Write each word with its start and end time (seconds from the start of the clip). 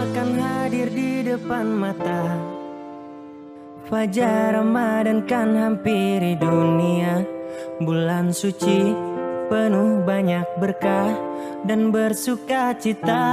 akan 0.00 0.28
hadir 0.40 0.88
di 0.88 1.20
depan 1.20 1.66
mata. 1.68 2.32
Fajar 3.84 4.56
Ramadan 4.56 5.28
kan 5.28 5.52
hampiri 5.52 6.40
dunia. 6.40 7.20
Bulan 7.84 8.32
suci 8.32 8.96
penuh 9.52 10.00
banyak 10.06 10.46
berkah 10.56 11.12
dan 11.68 11.92
bersuka 11.92 12.72
cita. 12.80 13.28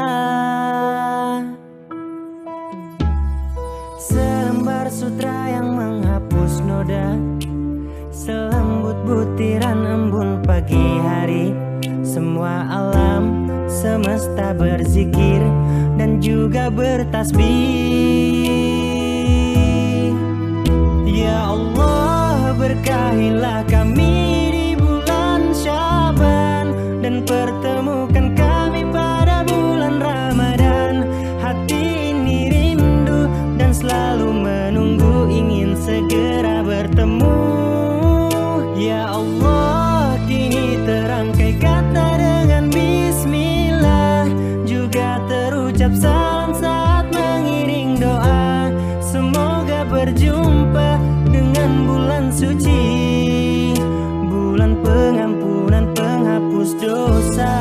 Selembar 4.02 4.92
sutra 4.92 5.56
yang 5.56 5.72
menghapus 5.72 6.60
noda. 6.68 7.16
Selembut 8.12 8.98
butiran 9.08 9.88
embun 9.88 10.44
pagi 10.44 10.88
hari. 11.00 11.56
Semua 12.04 12.66
alam 12.68 13.07
semesta 13.78 14.58
berzikir 14.58 15.46
Dan 15.98 16.18
juga 16.18 16.74
bertasbih. 16.74 17.46
Ya 21.06 21.46
Allah 21.46 22.54
berkahilah 22.58 23.66
terucap 45.88 46.04
salam 46.04 46.52
saat 46.52 47.06
mengiring 47.16 47.96
doa. 47.96 48.72
Semoga 49.00 49.88
berjumpa 49.88 51.00
dengan 51.32 51.88
bulan 51.88 52.28
suci. 52.28 52.84
Bulan 54.28 54.84
pengampunan 54.84 55.88
penghapus 55.96 56.70
dosa. 56.84 57.56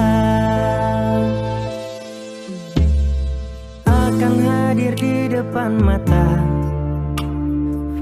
Akan 3.87 4.35
hadir 4.43 4.99
di 4.99 5.31
depan 5.31 5.79
mata. 5.79 6.27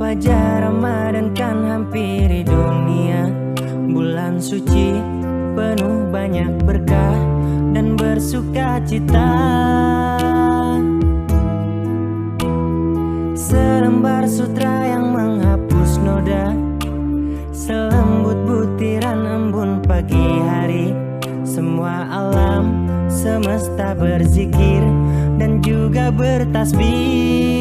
Fajar 0.01 0.65
Ramadan 0.65 1.37
kan 1.37 1.69
hampiri 1.69 2.41
dunia. 2.49 3.29
Bulan 3.93 4.41
suci 4.41 4.97
penuh 5.53 6.09
banyak 6.09 6.65
berkah 6.65 7.21
dan 7.77 7.95
bersuka 7.95 8.83
cita 8.89 9.31
semesta 23.25 23.97
berzikir 23.97 24.85
dan 25.41 25.65
juga 25.65 26.13
bertasbih 26.13 27.54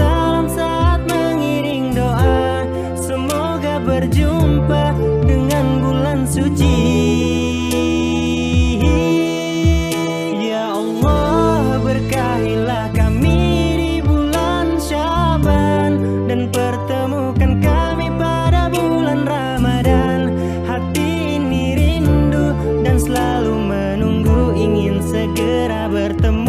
salam 0.00 0.48
saat 0.48 1.04
mengiring 1.04 1.92
doa. 1.92 2.64
Semoga 2.96 3.76
berjumpa 3.84 4.96
dengan 5.28 5.84
bulan 5.84 6.24
suci. 6.24 6.80
Ya 10.40 10.72
Allah 10.72 11.84
berkahilah 11.84 12.88
kami 12.96 13.44
di 13.76 13.92
bulan 14.00 14.80
Syaban 14.80 16.24
Dan 16.24 16.48
pertemukan 16.48 17.60
kami 17.60 18.08
pada 18.16 18.72
bulan 18.72 19.28
Ramadan. 19.28 20.32
Hati 20.64 21.36
ini 21.36 21.76
rindu 21.76 22.56
dan 22.80 22.96
selalu 22.96 23.52
menunggu 23.68 24.56
ingin 24.56 25.04
segera 25.04 25.92
bertemu 25.92 26.39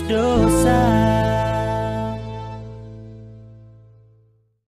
dosa 0.00 1.11